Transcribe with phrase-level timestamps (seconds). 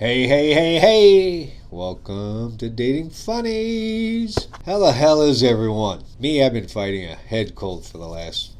[0.00, 1.54] Hey, hey, hey, hey!
[1.70, 4.48] Welcome to Dating Funnies!
[4.64, 6.04] How the hell is everyone?
[6.18, 8.52] Me, I've been fighting a head cold for the last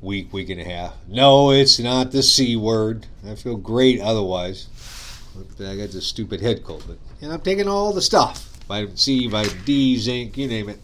[0.00, 0.94] week, week and a half.
[1.08, 3.08] No, it's not the C word.
[3.26, 4.68] I feel great otherwise.
[5.58, 9.26] I got this stupid head cold, but and I'm taking all the stuff vitamin C,
[9.26, 10.78] vitamin D, zinc, you name it.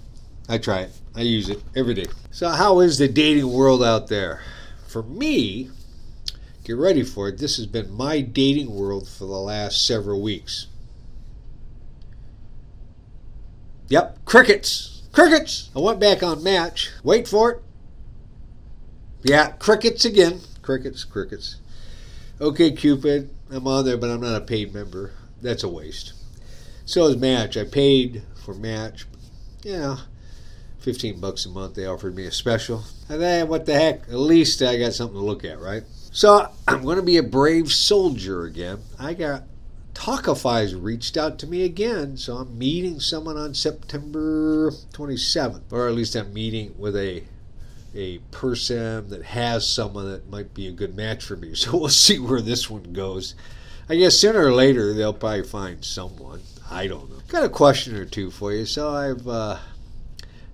[0.48, 0.90] I try it.
[1.14, 2.06] I use it every day.
[2.32, 4.42] So, how is the dating world out there?
[4.88, 5.70] For me,
[6.66, 7.38] get ready for it.
[7.38, 10.66] This has been my dating world for the last several weeks.
[13.88, 15.02] Yep, crickets.
[15.12, 15.70] Crickets.
[15.76, 16.90] I went back on Match.
[17.04, 17.62] Wait for it.
[19.22, 20.40] Yeah, crickets again.
[20.60, 21.56] Crickets, crickets.
[22.40, 23.28] OkCupid.
[23.48, 25.12] I'm on there, but I'm not a paid member.
[25.40, 26.14] That's a waste.
[26.84, 27.56] So is Match.
[27.56, 29.06] I paid for Match.
[29.62, 29.98] Yeah,
[30.80, 31.74] 15 bucks a month.
[31.76, 32.82] They offered me a special.
[33.08, 34.08] And then, what the heck?
[34.08, 35.84] At least I got something to look at, right?
[36.16, 38.78] So I'm going to be a brave soldier again.
[38.98, 39.42] I got
[39.92, 45.94] Talkify's reached out to me again, so I'm meeting someone on September 27th, or at
[45.94, 47.24] least I'm meeting with a
[47.94, 51.50] a person that has someone that might be a good match for me.
[51.54, 53.34] So we'll see where this one goes.
[53.86, 56.40] I guess sooner or later they'll probably find someone.
[56.70, 57.18] I don't know.
[57.28, 58.64] Got a question or two for you.
[58.64, 59.58] So I've uh,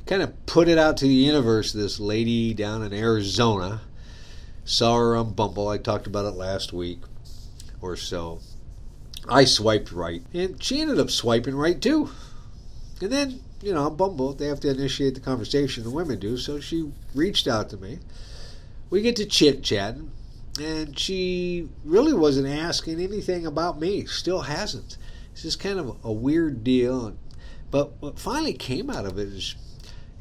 [0.06, 1.72] kind of put it out to the universe.
[1.72, 3.83] This lady down in Arizona
[4.64, 5.68] saw her on Bumble.
[5.68, 7.00] I talked about it last week
[7.80, 8.41] or so.
[9.28, 12.10] I swiped right, and she ended up swiping right too.
[13.00, 16.36] And then, you know, on Bumble, they have to initiate the conversation, the women do,
[16.36, 17.98] so she reached out to me.
[18.90, 20.10] We get to chit chatting,
[20.60, 24.98] and she really wasn't asking anything about me, still hasn't.
[25.33, 27.16] It's just kind of a weird deal.
[27.70, 29.55] But what finally came out of it is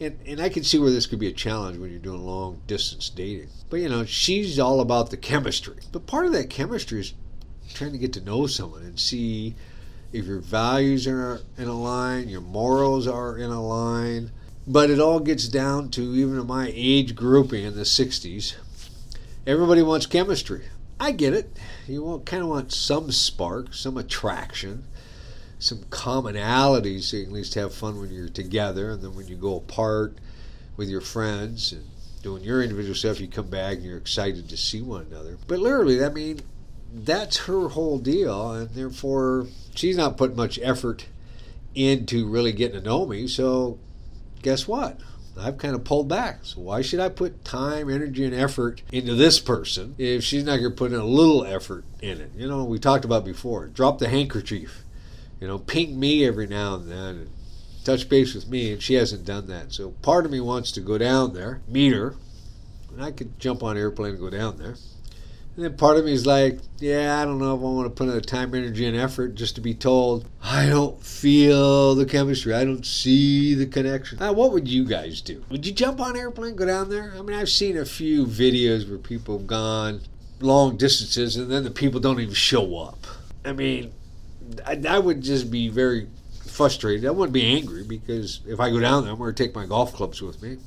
[0.02, 2.62] and, and I can see where this could be a challenge when you're doing long
[2.66, 3.50] distance dating.
[3.70, 5.78] But you know, she's all about the chemistry.
[5.92, 7.14] But part of that chemistry is
[7.74, 9.56] trying to get to know someone and see
[10.12, 14.32] if your values are in a line, your morals are in a line.
[14.66, 18.56] But it all gets down to even in my age grouping in the 60s,
[19.46, 20.64] everybody wants chemistry.
[21.00, 21.58] I get it.
[21.88, 24.86] You kind of want some spark, some attraction,
[25.62, 28.90] some commonalities so you can at least have fun when you're together.
[28.90, 30.18] And then when you go apart
[30.76, 31.86] with your friends and
[32.24, 35.38] doing your individual stuff, you come back and you're excited to see one another.
[35.48, 36.42] But literally, I mean,
[36.94, 41.06] that's her whole deal, and therefore she's not putting much effort
[41.76, 43.28] into really getting to know me.
[43.28, 43.78] So,
[44.42, 45.00] guess what?
[45.40, 46.40] I've kind of pulled back.
[46.44, 50.58] So why should I put time, energy, and effort into this person if she's not
[50.58, 52.32] going to put in a little effort in it?
[52.36, 53.68] You know, we talked about before.
[53.68, 54.84] Drop the handkerchief.
[55.42, 57.30] You know, ping me every now and then and
[57.84, 59.74] touch base with me, and she hasn't done that.
[59.74, 62.14] So part of me wants to go down there, meet her,
[62.94, 64.76] and I could jump on an airplane and go down there.
[65.56, 67.90] And then part of me is like, yeah, I don't know if I want to
[67.90, 72.06] put in the time, energy, and effort just to be told I don't feel the
[72.06, 72.54] chemistry.
[72.54, 74.20] I don't see the connection.
[74.20, 75.44] Now, what would you guys do?
[75.50, 77.14] Would you jump on an airplane, go down there?
[77.18, 80.02] I mean, I've seen a few videos where people have gone
[80.40, 83.06] long distances and then the people don't even show up.
[83.44, 83.92] I mean,
[84.66, 86.08] I, I would just be very
[86.48, 87.06] frustrated.
[87.06, 89.66] I wouldn't be angry because if I go down there, I'm going to take my
[89.66, 90.58] golf clubs with me.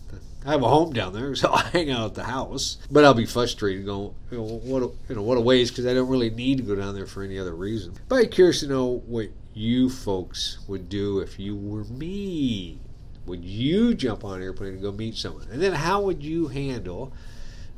[0.46, 2.78] I have a home down there, so I hang out at the house.
[2.90, 5.86] But I'll be frustrated going, you know, what a, you know, what a waste because
[5.86, 7.94] I don't really need to go down there for any other reason.
[8.08, 12.78] But I'm curious to know what you folks would do if you were me.
[13.26, 15.48] Would you jump on an airplane and go meet someone?
[15.50, 17.12] And then how would you handle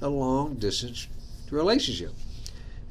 [0.00, 1.06] a long distance
[1.50, 2.12] relationship?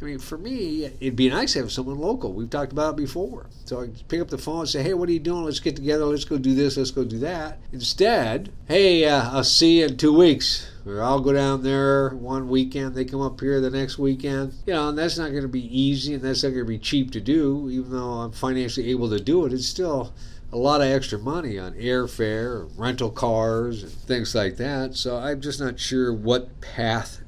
[0.02, 2.34] I mean, for me, it'd be nice to have someone local.
[2.34, 3.46] We've talked about it before.
[3.64, 5.46] So I pick up the phone and say, hey, what are you doing?
[5.46, 6.06] Let's get together.
[6.06, 6.76] Let's go do this.
[6.76, 7.60] Let's go do that.
[7.72, 10.70] Instead, hey, uh, I'll see you in two weeks.
[10.86, 12.94] Or I'll go down there one weekend.
[12.94, 14.54] They come up here the next weekend.
[14.68, 16.78] You know, and that's not going to be easy and that's not going to be
[16.78, 17.70] cheap to do.
[17.72, 20.14] Even though I'm financially able to do it, it's still
[20.52, 24.96] a lot of extra money on airfare, rental cars, and things like that.
[24.96, 27.22] So I'm just not sure what path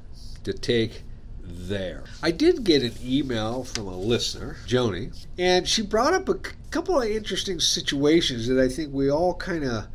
[0.44, 1.02] to take
[1.48, 2.04] there.
[2.22, 6.34] I did get an email from a listener, Joni, and she brought up a
[6.70, 9.86] couple of interesting situations that I think we all kind of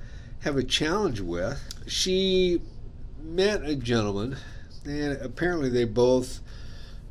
[0.41, 1.61] have a challenge with.
[1.88, 2.61] She
[3.21, 4.38] met a gentleman,
[4.85, 6.41] and apparently they both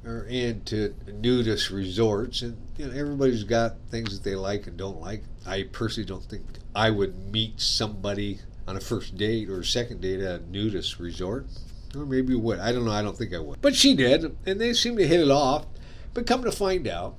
[0.04, 5.00] are into nudist resorts, and you know everybody's got things that they like and don't
[5.00, 5.22] like.
[5.46, 10.00] I personally don't think I would meet somebody on a first date or a second
[10.00, 11.46] date at a nudist resort.
[11.94, 12.58] Or maybe you would.
[12.58, 12.92] I don't know.
[12.92, 13.60] I don't think I would.
[13.60, 15.66] But she did, and they seemed to hit it off.
[16.14, 17.16] But come to find out,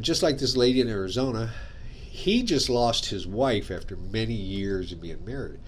[0.00, 1.52] just like this lady in Arizona,
[1.84, 5.60] he just lost his wife after many years of being married.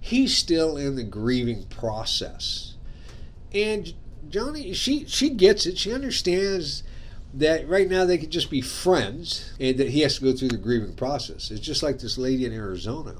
[0.00, 2.74] He's still in the grieving process.
[3.52, 3.92] And
[4.28, 5.78] Johnny, she she gets it.
[5.78, 6.82] She understands
[7.34, 10.48] that right now they could just be friends and that he has to go through
[10.48, 11.50] the grieving process.
[11.50, 13.16] It's just like this lady in Arizona.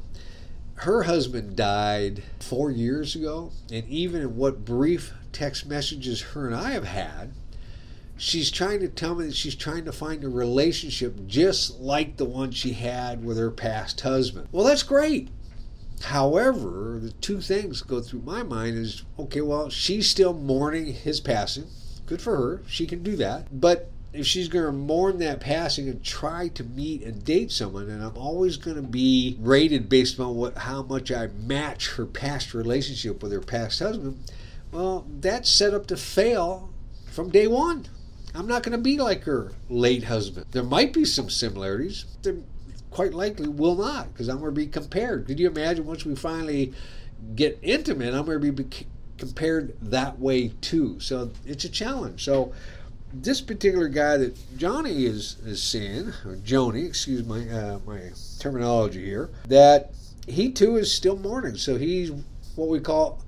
[0.81, 6.55] Her husband died four years ago, and even in what brief text messages her and
[6.55, 7.33] I have had,
[8.19, 12.27] she's trying to tell me that she's trying to find a relationship just like the
[12.27, 14.49] one she had with her past husband.
[14.53, 15.31] Well, that's great.
[16.03, 21.21] However, the two things go through my mind is okay, well, she's still mourning his
[21.21, 21.69] passing.
[22.05, 22.63] Good for her.
[22.69, 23.61] She can do that.
[23.61, 27.89] But if she's going to mourn that passing and try to meet and date someone,
[27.89, 32.07] and I'm always going to be rated based on what how much I match her
[32.07, 34.19] past relationship with her past husband,
[34.73, 36.71] well, that's set up to fail
[37.07, 37.87] from day one.
[38.35, 40.47] I'm not going to be like her late husband.
[40.51, 42.05] There might be some similarities.
[42.23, 42.37] There
[42.91, 45.27] quite likely will not because I'm going to be compared.
[45.27, 46.73] Could you imagine once we finally
[47.35, 48.87] get intimate, I'm going to be
[49.19, 50.99] compared that way too.
[51.01, 52.25] So it's a challenge.
[52.25, 52.55] So
[53.23, 59.05] this particular guy that Johnny is is seeing, or Joni, excuse my uh, my terminology
[59.05, 59.93] here, that
[60.27, 61.57] he too is still mourning.
[61.57, 62.11] So he's
[62.55, 63.23] what we call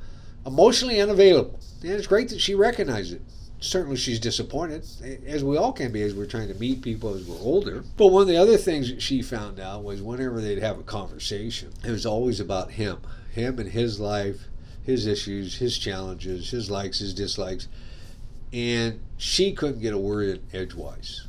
[0.46, 3.22] emotionally unavailable, and it's great that she recognized it
[3.60, 4.86] certainly she's disappointed,
[5.26, 7.84] as we all can be as we're trying to meet people as we're older.
[7.96, 10.84] But one of the other things that she found out was whenever they'd have a
[10.84, 12.98] conversation, it was always about him,
[13.32, 14.42] him and his life,
[14.82, 17.68] his issues, his challenges, his likes, his dislikes.
[18.52, 21.26] And she couldn't get a word in edgewise.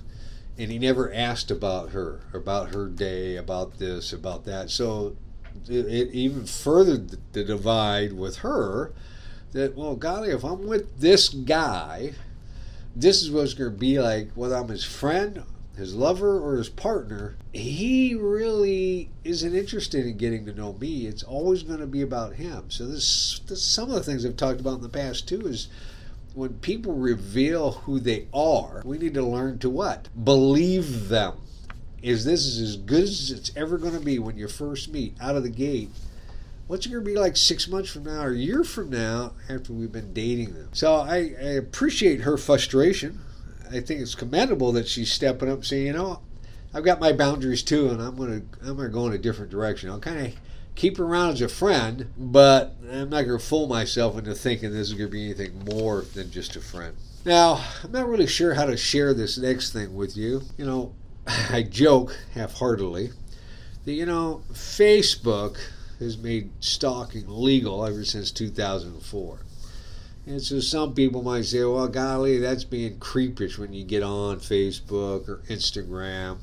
[0.58, 4.70] And he never asked about her, about her day, about this, about that.
[4.70, 5.16] So
[5.68, 8.92] it, it even furthered the divide with her
[9.52, 12.14] that, well, golly, if I'm with this guy,
[12.96, 15.44] this is what it's going to be like, whether I'm his friend,
[15.76, 17.38] his lover, or his partner.
[17.54, 21.08] He really isn't interested in getting to know me.
[21.08, 22.66] It's always going to be about him.
[22.70, 25.70] So, this, this some of the things I've talked about in the past, too, is
[26.40, 30.08] when people reveal who they are, we need to learn to what?
[30.24, 31.34] Believe them.
[32.02, 35.16] Is this is as good as it's ever going to be when you first meet
[35.22, 35.90] out of the gate?
[36.70, 39.34] what's it going to be like six months from now or a year from now
[39.50, 40.70] after we've been dating them?
[40.72, 43.20] So I, I appreciate her frustration.
[43.70, 46.22] I think it's commendable that she's stepping up, saying, you know,
[46.72, 49.18] I've got my boundaries too, and I'm going to I'm going to go in a
[49.18, 49.90] different direction.
[49.90, 50.34] I'll kind of
[50.80, 54.72] keep her around as a friend, but I'm not going to fool myself into thinking
[54.72, 56.96] this is going to be anything more than just a friend.
[57.26, 60.42] Now, I'm not really sure how to share this next thing with you.
[60.58, 60.94] You know,
[61.28, 63.10] I joke half-heartedly
[63.84, 65.58] that you know Facebook
[66.00, 69.40] has made stalking legal ever since 2004.
[70.28, 74.40] And so some people might say, well, golly, that's being creepish when you get on
[74.40, 76.38] Facebook or Instagram.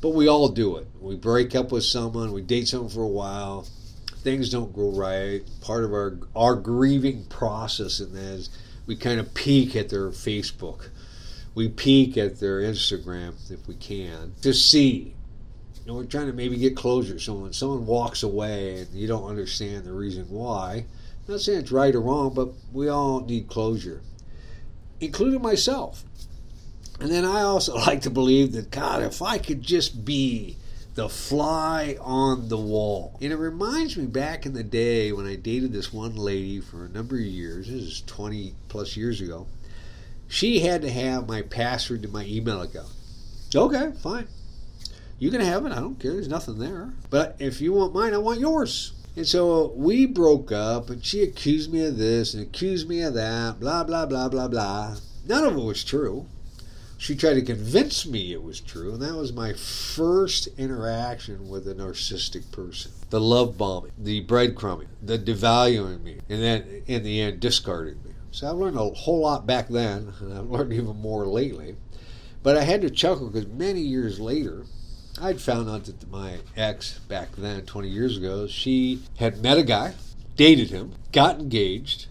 [0.00, 0.86] But we all do it.
[1.00, 3.66] We break up with someone, we date someone for a while,
[4.18, 5.42] things don't go right.
[5.60, 8.50] Part of our, our grieving process in that is
[8.86, 10.88] we kind of peek at their Facebook.
[11.54, 15.14] We peek at their Instagram if we can to see
[15.88, 17.18] know, we're trying to maybe get closure.
[17.18, 20.84] So when someone walks away and you don't understand the reason why,
[21.26, 24.02] I'm not saying it's right or wrong, but we all need closure,
[25.00, 26.04] including myself.
[27.00, 30.56] And then I also like to believe that, God, if I could just be
[30.98, 33.16] the fly on the wall.
[33.20, 36.84] And it reminds me back in the day when I dated this one lady for
[36.84, 39.46] a number of years, this is 20 plus years ago.
[40.26, 42.90] She had to have my password to my email account.
[43.54, 44.26] Okay, fine.
[45.20, 45.72] You can have it.
[45.72, 46.14] I don't care.
[46.14, 46.92] There's nothing there.
[47.10, 48.92] But if you want mine, I want yours.
[49.14, 53.14] And so we broke up, and she accused me of this and accused me of
[53.14, 54.96] that, blah, blah, blah, blah, blah.
[55.26, 56.26] None of it was true.
[57.00, 61.68] She tried to convince me it was true, and that was my first interaction with
[61.68, 62.90] a narcissistic person.
[63.10, 68.10] The love bombing, the breadcrumbing, the devaluing me, and then in the end, discarding me.
[68.32, 71.76] So I've learned a whole lot back then, and I've learned even more lately.
[72.42, 74.64] But I had to chuckle because many years later,
[75.22, 79.62] I'd found out that my ex back then, 20 years ago, she had met a
[79.62, 79.94] guy,
[80.34, 82.06] dated him, got engaged,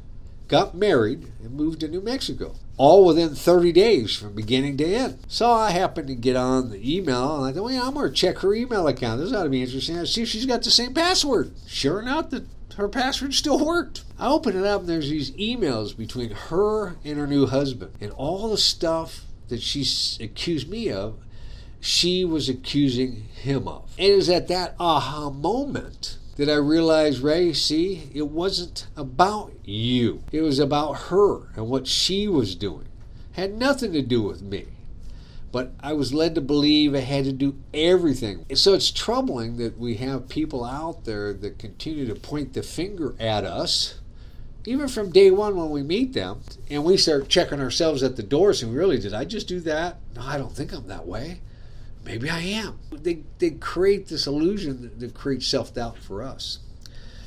[0.48, 2.56] got married, and moved to New Mexico.
[2.78, 5.20] All within 30 days from beginning to end.
[5.28, 8.08] So I happened to get on the email and I thought, well, yeah, I'm going
[8.08, 9.20] to check her email account.
[9.20, 9.98] This ought to be interesting.
[9.98, 11.54] I see if she's got the same password.
[11.68, 12.46] Sure enough, that
[12.78, 14.04] her password still worked.
[14.20, 18.12] I open it up and there's these emails between her and her new husband and
[18.12, 21.18] all the stuff that she's accused me of
[21.80, 23.92] she was accusing him of.
[23.98, 29.52] And it was at that aha moment that I realized, Ray, see, it wasn't about
[29.66, 30.24] you.
[30.32, 32.88] It was about her and what she was doing.
[33.34, 34.68] It had nothing to do with me.
[35.52, 38.46] But I was led to believe I had to do everything.
[38.54, 43.16] So it's troubling that we have people out there that continue to point the finger
[43.20, 44.00] at us
[44.68, 48.24] even from day one when we meet them and we start checking ourselves at the
[48.24, 49.96] doors and really, did I just do that?
[50.14, 51.40] No, I don't think I'm that way.
[52.08, 52.80] Maybe I am.
[52.90, 56.60] They, they create this illusion that, that creates self doubt for us.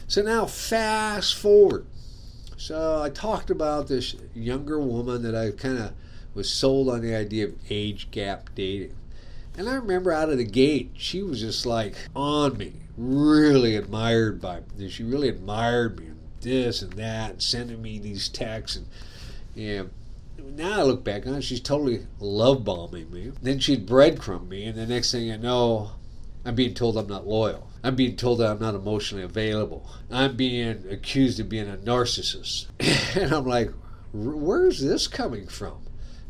[0.09, 1.85] So now, fast forward.
[2.57, 5.93] So I talked about this younger woman that I kind of
[6.35, 8.97] was sold on the idea of age gap dating.
[9.57, 14.41] And I remember out of the gate, she was just like on me, really admired
[14.41, 14.89] by me.
[14.89, 18.77] She really admired me and this and that, and sending me these texts.
[18.77, 18.87] And
[19.55, 19.83] yeah,
[20.45, 23.33] now I look back on it, she's totally love bombing me.
[23.43, 25.93] Then she'd breadcrumb me, and the next thing I know,
[26.45, 27.69] I'm being told I'm not loyal.
[27.83, 29.89] I'm being told that I'm not emotionally available.
[30.11, 32.67] I'm being accused of being a narcissist.
[33.17, 33.71] and I'm like,
[34.13, 35.79] where's this coming from?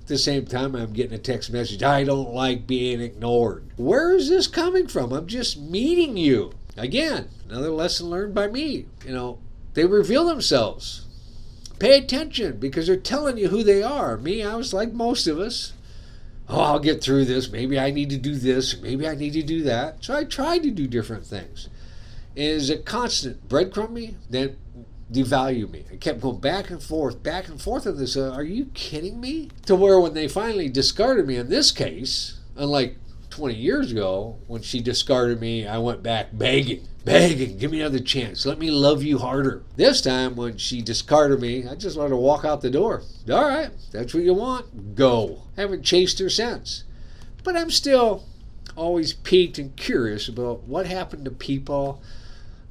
[0.00, 3.64] At the same time, I'm getting a text message I don't like being ignored.
[3.76, 5.12] Where is this coming from?
[5.12, 6.52] I'm just meeting you.
[6.76, 8.86] Again, another lesson learned by me.
[9.04, 9.38] You know,
[9.74, 11.06] they reveal themselves.
[11.80, 14.18] Pay attention because they're telling you who they are.
[14.18, 15.72] Me, I was like most of us.
[16.46, 17.50] Oh, I'll get through this.
[17.50, 18.80] Maybe I need to do this.
[18.80, 20.04] Maybe I need to do that.
[20.04, 21.68] So I tried to do different things.
[22.36, 24.56] Is a constant breadcrumb me, then
[25.10, 25.84] devalue me.
[25.90, 28.16] I kept going back and forth, back and forth on this.
[28.16, 29.48] Uh, are you kidding me?
[29.66, 32.98] To where when they finally discarded me in this case, unlike
[33.40, 38.00] 20 years ago when she discarded me, I went back begging begging, give me another
[38.00, 38.44] chance.
[38.44, 39.62] Let me love you harder.
[39.76, 43.02] This time, when she discarded me, I just let her walk out the door.
[43.30, 44.94] All right, that's what you want.
[44.94, 45.44] Go.
[45.56, 46.84] I Haven't chased her since.
[47.42, 48.26] But I'm still
[48.76, 52.02] always piqued and curious about what happened to people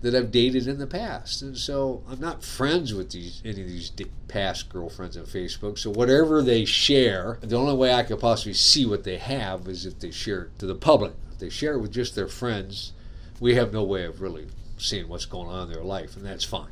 [0.02, 1.42] that I've dated in the past.
[1.42, 3.92] And so I'm not friends with these any of these
[4.28, 5.78] past girlfriends on Facebook.
[5.78, 9.86] So whatever they share, the only way I could possibly see what they have is
[9.86, 11.14] if they share it to the public.
[11.32, 12.94] If they share it with just their friends,
[13.40, 16.46] we have no way of really seeing what's going on in their life, and that's
[16.46, 16.72] fine.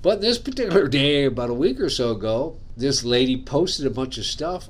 [0.00, 4.16] But this particular day, about a week or so ago, this lady posted a bunch
[4.18, 4.68] of stuff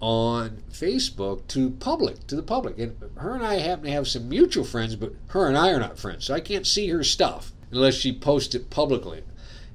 [0.00, 2.78] on Facebook to public, to the public.
[2.78, 5.80] And her and I happen to have some mutual friends, but her and I are
[5.80, 9.22] not friends, so I can't see her stuff unless she posts it publicly.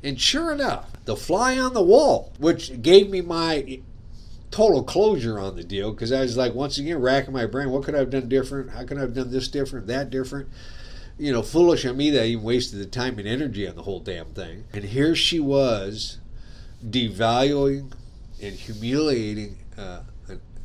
[0.03, 3.79] And sure enough, the fly on the wall, which gave me my
[4.51, 7.71] total closure on the deal because I was like, once again, racking my brain.
[7.71, 8.71] What could I have done different?
[8.71, 10.49] How could I have done this different, that different?
[11.17, 13.83] You know, foolish of me that I even wasted the time and energy on the
[13.83, 14.65] whole damn thing.
[14.73, 16.19] And here she was
[16.87, 17.91] devaluing
[18.41, 20.01] and humiliating uh,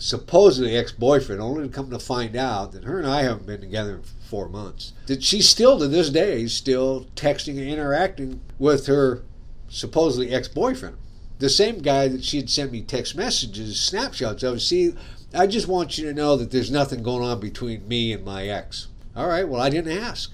[0.01, 3.61] supposedly ex boyfriend, only to come to find out that her and I haven't been
[3.61, 4.93] together in four months.
[5.07, 9.23] That she's still to this day still texting and interacting with her
[9.69, 10.97] supposedly ex boyfriend
[11.41, 14.63] the same guy that she had sent me text messages, snapshots of.
[14.63, 14.95] See,
[15.35, 18.47] I just want you to know that there's nothing going on between me and my
[18.47, 18.89] ex.
[19.17, 20.31] All right, well, I didn't ask.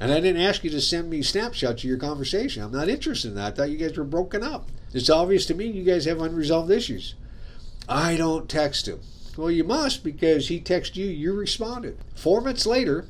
[0.00, 2.62] And I didn't ask you to send me snapshots of your conversation.
[2.62, 3.52] I'm not interested in that.
[3.52, 4.68] I thought you guys were broken up.
[4.92, 7.14] It's obvious to me you guys have unresolved issues.
[7.90, 9.00] I don't text him.
[9.36, 11.98] Well, you must because he texted you, you responded.
[12.14, 13.06] Four months later,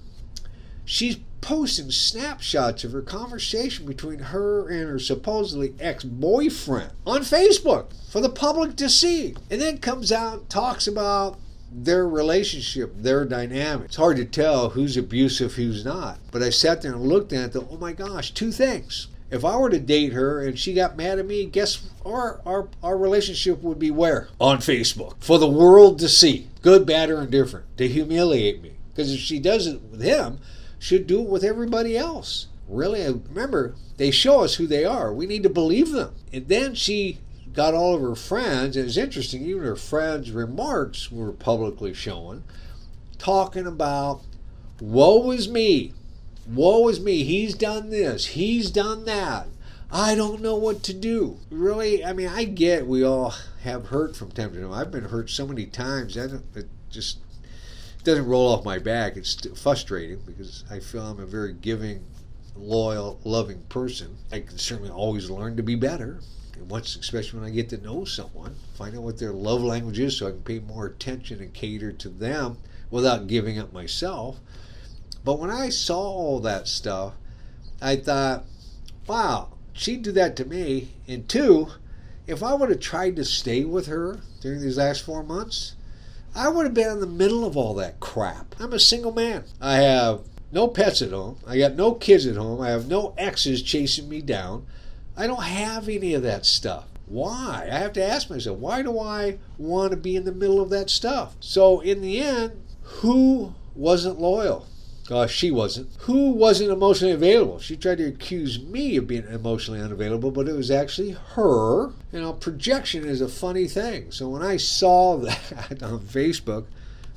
[0.87, 7.92] she's posting snapshots of her conversation between her and her supposedly ex boyfriend on Facebook
[8.10, 9.34] for the public to see.
[9.50, 11.38] And then comes out talks about
[11.70, 13.87] their relationship, their dynamic.
[13.87, 16.18] It's hard to tell who's abusive, who's not.
[16.30, 19.08] But I sat there and looked at it, oh my gosh, two things.
[19.30, 22.68] If I were to date her and she got mad at me, guess our, our,
[22.82, 24.28] our relationship would be where?
[24.40, 25.22] On Facebook.
[25.22, 26.49] For the world to see.
[26.62, 27.76] Good, bad, or indifferent.
[27.78, 28.72] To humiliate me.
[28.90, 30.38] Because if she does it with him,
[30.78, 32.49] she should do it with everybody else.
[32.68, 35.12] Really, remember, they show us who they are.
[35.12, 36.14] We need to believe them.
[36.32, 37.18] And then she
[37.52, 42.44] got all of her friends, and it's interesting, even her friends' remarks were publicly shown,
[43.18, 44.22] talking about,
[44.80, 45.92] woe is me,
[46.47, 49.49] woe is me, he's done this, he's done that.
[49.92, 51.38] I don't know what to do.
[51.50, 54.73] Really, I mean, I get we all have hurt from time to time.
[54.73, 56.16] I've been hurt so many times.
[56.16, 57.18] I don't, it just
[58.04, 59.16] doesn't roll off my back.
[59.16, 62.04] It's frustrating because I feel I'm a very giving,
[62.56, 64.16] loyal, loving person.
[64.30, 66.20] I can certainly always learn to be better.
[66.68, 70.18] Once, especially when I get to know someone, find out what their love language is
[70.18, 72.59] so I can pay more attention and cater to them
[72.90, 74.38] without giving up myself.
[75.25, 77.15] But when I saw all that stuff,
[77.81, 78.45] I thought,
[79.07, 80.89] wow, she'd do that to me.
[81.07, 81.69] And two,
[82.27, 85.75] if I would have tried to stay with her during these last four months,
[86.35, 88.55] I would have been in the middle of all that crap.
[88.61, 89.45] I'm a single man.
[89.61, 90.21] I have
[90.53, 91.39] no pets at home.
[91.47, 92.61] I got no kids at home.
[92.61, 94.67] I have no exes chasing me down.
[95.17, 96.85] I don't have any of that stuff.
[97.07, 97.69] Why?
[97.71, 100.71] I have to ask myself, why do I want to be in the middle of
[100.71, 101.35] that stuff?
[101.41, 104.67] So, in the end, who wasn't loyal?
[105.11, 105.88] Uh, she wasn't.
[106.02, 107.59] Who wasn't emotionally available?
[107.59, 111.88] She tried to accuse me of being emotionally unavailable, but it was actually her.
[112.12, 114.12] You know, projection is a funny thing.
[114.12, 116.67] So when I saw that on Facebook,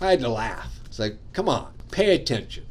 [0.02, 0.74] I had to laugh.
[0.86, 2.66] It's like, come on, pay attention.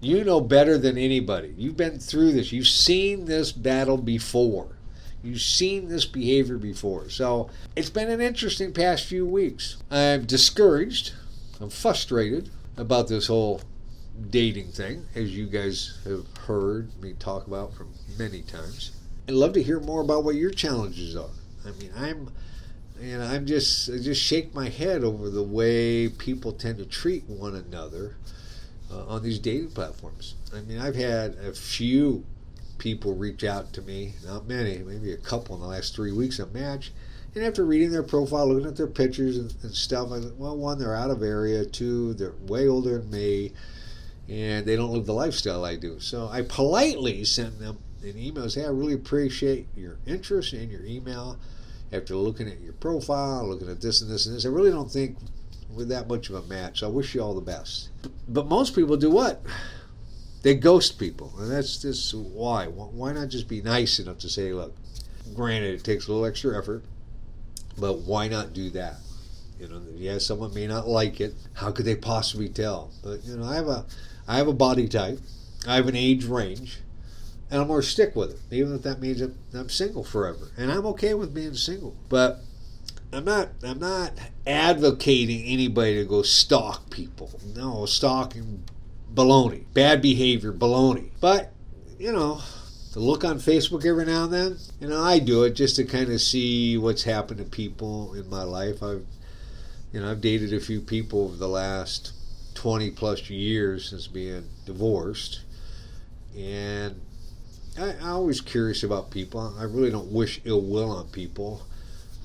[0.00, 1.54] You know better than anybody.
[1.56, 2.52] You've been through this.
[2.52, 4.76] You've seen this battle before.
[5.22, 7.08] You've seen this behavior before.
[7.10, 9.76] So it's been an interesting past few weeks.
[9.90, 11.14] I'm discouraged.
[11.60, 13.60] I'm frustrated about this whole
[14.30, 18.92] dating thing, as you guys have heard me talk about from many times.
[19.28, 21.30] I'd love to hear more about what your challenges are.
[21.66, 22.30] I mean, I'm,
[23.00, 27.24] and I'm just, I just shake my head over the way people tend to treat
[27.28, 28.16] one another
[28.90, 30.34] uh, on these dating platforms.
[30.54, 32.24] I mean, I've had a few
[32.78, 36.38] people reach out to me, not many, maybe a couple in the last three weeks
[36.38, 36.92] of Match.
[37.34, 40.56] And after reading their profile, looking at their pictures and, and stuff, I thought, well,
[40.56, 41.64] one, they're out of area.
[41.64, 43.52] Two, they're way older than me
[44.28, 46.00] and they don't live the lifestyle I do.
[46.00, 50.84] So I politely send them an email say, I really appreciate your interest in your
[50.84, 51.38] email.
[51.90, 54.90] After looking at your profile, looking at this and this and this, I really don't
[54.90, 55.16] think
[55.70, 56.82] we're that much of a match.
[56.82, 57.88] I wish you all the best.
[58.28, 59.42] But most people do what?
[60.42, 61.32] They ghost people.
[61.38, 62.66] And that's just why.
[62.66, 64.76] Why not just be nice enough to say, look,
[65.34, 66.84] granted, it takes a little extra effort,
[67.78, 68.96] but why not do that?
[69.58, 71.34] You know, yeah, someone may not like it.
[71.54, 72.90] How could they possibly tell?
[73.02, 73.86] But you know, I have a
[74.28, 75.18] I have a body type,
[75.66, 76.80] I have an age range,
[77.50, 79.22] and I'm going to stick with it, even if that means
[79.54, 80.50] I'm single forever.
[80.56, 81.96] And I'm okay with being single.
[82.08, 82.40] But
[83.12, 84.12] I'm not I'm not
[84.46, 87.40] advocating anybody to go stalk people.
[87.56, 88.64] No, stalking
[89.12, 89.64] baloney.
[89.72, 91.10] Bad behavior baloney.
[91.20, 91.52] But,
[91.98, 92.42] you know,
[92.92, 95.84] to look on Facebook every now and then, you know, I do it just to
[95.84, 98.82] kind of see what's happened to people in my life.
[98.82, 99.06] I've
[99.90, 102.12] you know, I've dated a few people over the last
[102.58, 105.42] 20 plus years since being divorced.
[106.36, 107.00] And
[107.78, 109.54] I, I'm always curious about people.
[109.56, 111.62] I really don't wish ill will on people.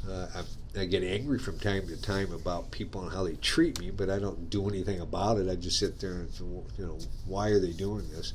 [0.10, 3.80] Uh, I, I, get angry from time to time about people and how they treat
[3.80, 5.48] me, but I don't do anything about it.
[5.48, 6.98] I just sit there and, you know,
[7.28, 8.34] why are they doing this?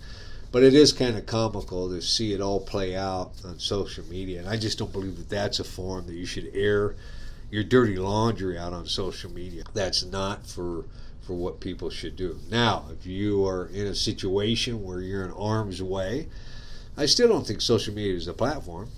[0.53, 4.39] But it is kind of comical to see it all play out on social media,
[4.39, 6.95] and I just don't believe that that's a form that you should air
[7.51, 9.65] your dirty laundry out on social media.
[9.75, 10.85] That's not for
[11.29, 12.39] for what people should do.
[12.49, 16.27] Now, if you are in a situation where you're in arm's way,
[16.97, 18.89] I still don't think social media is a platform.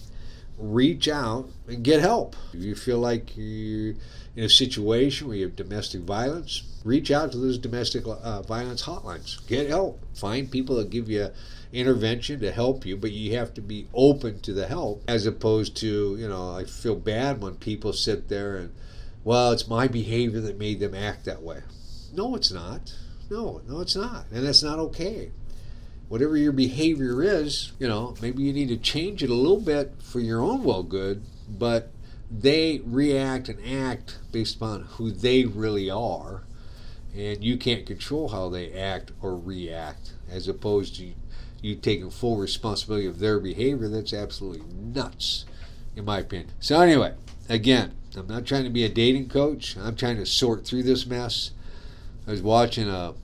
[0.57, 2.37] Reach out and get help.
[2.53, 3.97] If you feel like you're
[4.37, 8.85] in a situation where you have domestic violence, reach out to those domestic uh, violence
[8.85, 9.45] hotlines.
[9.49, 10.01] Get help.
[10.14, 11.31] Find people that give you
[11.73, 15.77] intervention to help you, but you have to be open to the help as opposed
[15.79, 18.73] to, you know, I feel bad when people sit there and,
[19.25, 21.62] well, it's my behavior that made them act that way.
[22.12, 22.94] No, it's not.
[23.31, 24.27] No, no, it's not.
[24.33, 25.31] And that's not okay.
[26.09, 29.94] Whatever your behavior is, you know, maybe you need to change it a little bit
[30.03, 31.92] for your own well good, but
[32.31, 36.42] they react and act based upon who they really are.
[37.16, 41.12] And you can't control how they act or react, as opposed to
[41.61, 43.88] you taking full responsibility of their behavior.
[43.88, 45.44] That's absolutely nuts,
[45.96, 46.53] in my opinion.
[46.61, 47.14] So, anyway,
[47.49, 49.77] again, I'm not trying to be a dating coach.
[49.77, 51.51] I'm trying to sort through this mess.
[52.31, 53.14] I was watching a,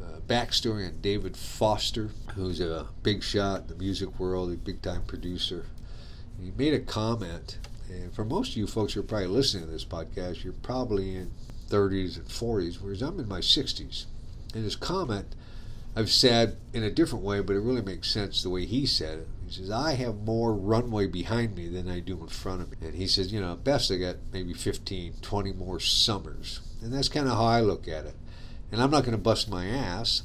[0.00, 4.80] a backstory on David Foster, who's a big shot in the music world, a big
[4.80, 5.66] time producer.
[6.40, 7.58] he made a comment,
[7.90, 11.14] and for most of you folks who are probably listening to this podcast, you're probably
[11.14, 11.32] in
[11.68, 14.06] 30s and 40s, whereas I'm in my 60s.
[14.54, 15.36] And his comment,
[15.94, 19.18] I've said in a different way, but it really makes sense the way he said
[19.18, 19.28] it.
[19.46, 22.78] He says, I have more runway behind me than I do in front of me.
[22.80, 26.60] And he says, you know, best I got maybe 15, 20 more summers.
[26.82, 28.14] And that's kind of how I look at it.
[28.72, 30.22] And I'm not going to bust my ass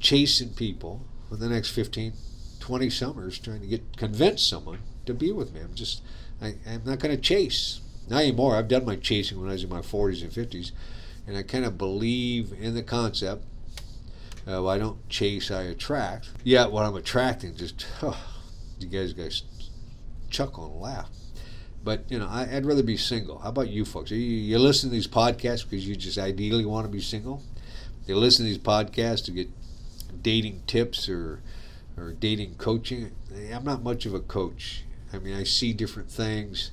[0.00, 2.12] chasing people for the next 15,
[2.60, 5.60] 20 summers trying to get convince someone to be with me.
[5.60, 6.02] I'm just,
[6.40, 7.80] I, I'm not going to chase.
[8.08, 8.56] Not anymore.
[8.56, 10.72] I've done my chasing when I was in my 40s and 50s.
[11.26, 13.44] And I kind of believe in the concept
[14.44, 16.28] uh, well, I don't chase, I attract.
[16.42, 18.18] Yet what I'm attracting just, oh,
[18.80, 19.44] you guys guys
[20.30, 21.08] chuckle and laugh.
[21.84, 23.38] But you know, I, would rather be single.
[23.38, 24.10] How about you folks?
[24.10, 27.42] You, you listen to these podcasts because you just ideally want to be single.
[28.06, 29.48] They listen to these podcasts to get
[30.22, 31.40] dating tips or
[31.96, 33.12] or dating coaching.
[33.52, 34.84] I'm not much of a coach.
[35.12, 36.70] I mean, I see different things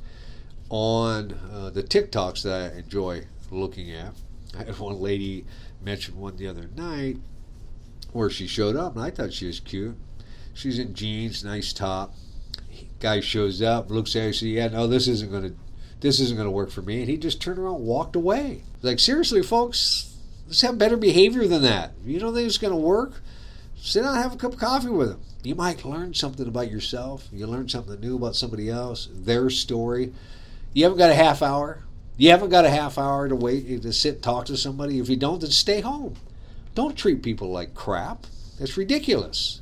[0.70, 4.14] on uh, the TikToks that I enjoy looking at.
[4.58, 5.46] I had one lady
[5.82, 7.18] mention one the other night
[8.12, 9.96] where she showed up, and I thought she was cute.
[10.54, 12.16] She's in jeans, nice top.
[13.00, 15.52] Guy shows up, looks at her, says, "Yeah, no, this isn't gonna,
[16.00, 18.64] this isn't gonna work for me." And he just turned around, walked away.
[18.82, 20.09] Like seriously, folks,
[20.50, 21.94] let's have better behavior than that.
[22.04, 23.22] You don't think it's going to work?
[23.78, 25.22] Sit down and have a cup of coffee with them.
[25.44, 27.30] You might learn something about yourself.
[27.32, 30.12] You learn something new about somebody else, their story.
[30.74, 31.84] You haven't got a half hour.
[32.18, 35.00] You haven't got a half hour to wait to sit and talk to somebody.
[35.00, 36.16] If you don't, then stay home.
[36.74, 38.26] Don't treat people like crap.
[38.58, 39.62] That's ridiculous.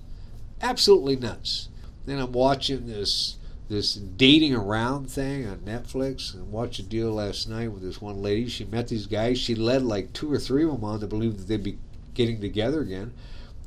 [0.61, 1.67] Absolutely nuts.
[2.05, 3.35] Then I'm watching this
[3.69, 8.21] this dating around thing on Netflix and watched a deal last night with this one
[8.21, 8.47] lady.
[8.47, 9.37] She met these guys.
[9.39, 11.77] She led like two or three of them on to believe that they'd be
[12.13, 13.13] getting together again.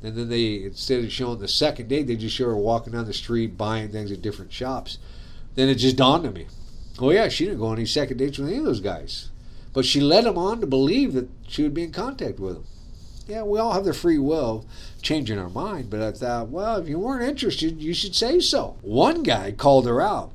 [0.03, 3.05] And then they, instead of showing the second date, they just show her walking down
[3.05, 4.97] the street buying things at different shops.
[5.53, 6.47] Then it just dawned on me.
[6.99, 9.29] Oh, yeah, she didn't go on any second dates with any of those guys.
[9.73, 12.65] But she led them on to believe that she would be in contact with them.
[13.27, 14.65] Yeah, we all have the free will
[15.01, 18.77] changing our mind, but I thought, well, if you weren't interested, you should say so.
[18.81, 20.31] One guy called her out.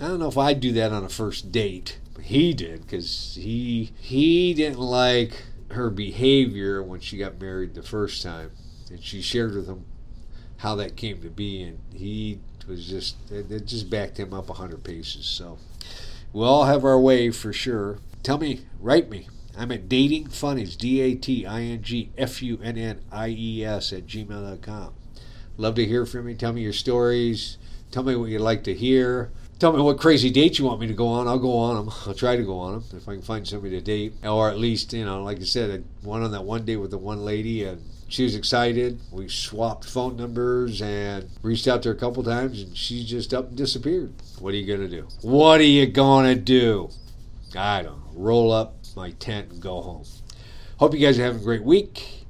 [0.00, 3.36] I don't know if I'd do that on a first date, but he did because
[3.40, 8.52] he he didn't like her behavior when she got married the first time,
[8.90, 9.84] and she shared with him
[10.58, 12.38] how that came to be, and he
[12.68, 15.26] was just it, it just backed him up a hundred paces.
[15.26, 15.58] So
[16.32, 17.98] we all have our way for sure.
[18.22, 19.28] Tell me, write me.
[19.58, 23.28] I'm at Dating Funnies, D A T I N G F U N N I
[23.28, 24.92] E S at gmail.com.
[25.56, 26.36] Love to hear from you.
[26.36, 27.58] Tell me your stories.
[27.90, 29.32] Tell me what you'd like to hear.
[29.58, 31.26] Tell me what crazy dates you want me to go on.
[31.26, 31.94] I'll go on them.
[32.06, 34.12] I'll try to go on them if I can find somebody to date.
[34.22, 36.92] Or at least, you know, like I said, I went on that one date with
[36.92, 39.00] the one lady and she was excited.
[39.10, 43.34] We swapped phone numbers and reached out to her a couple times and she just
[43.34, 44.12] up and disappeared.
[44.38, 45.08] What are you going to do?
[45.22, 46.90] What are you going to do?
[47.56, 48.12] I don't know.
[48.14, 50.04] Roll up my tent and go home.
[50.78, 52.26] Hope you guys are having a great week.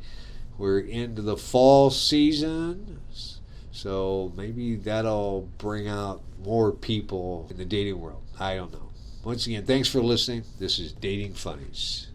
[0.59, 3.01] We're into the fall season,
[3.73, 8.23] so maybe that'll bring out more people in the dating world.
[8.39, 8.91] I don't know.
[9.25, 10.45] Once again, thanks for listening.
[10.59, 12.07] This is Dating Funnies.